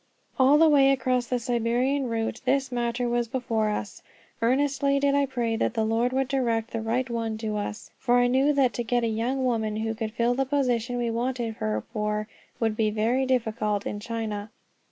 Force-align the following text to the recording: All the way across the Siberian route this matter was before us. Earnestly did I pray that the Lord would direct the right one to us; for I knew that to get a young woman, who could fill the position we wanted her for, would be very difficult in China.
All 0.39 0.57
the 0.57 0.67
way 0.67 0.89
across 0.89 1.27
the 1.27 1.37
Siberian 1.37 2.09
route 2.09 2.41
this 2.43 2.71
matter 2.71 3.07
was 3.07 3.27
before 3.27 3.69
us. 3.69 4.01
Earnestly 4.41 4.99
did 4.99 5.13
I 5.13 5.27
pray 5.27 5.55
that 5.57 5.75
the 5.75 5.85
Lord 5.85 6.11
would 6.11 6.27
direct 6.27 6.71
the 6.71 6.81
right 6.81 7.07
one 7.07 7.37
to 7.37 7.55
us; 7.55 7.91
for 7.99 8.17
I 8.17 8.25
knew 8.25 8.51
that 8.51 8.73
to 8.73 8.83
get 8.83 9.03
a 9.03 9.07
young 9.07 9.45
woman, 9.45 9.75
who 9.75 9.93
could 9.93 10.11
fill 10.13 10.33
the 10.33 10.43
position 10.43 10.97
we 10.97 11.11
wanted 11.11 11.57
her 11.57 11.83
for, 11.93 12.27
would 12.59 12.75
be 12.75 12.89
very 12.89 13.27
difficult 13.27 13.85
in 13.85 13.99
China. 13.99 14.49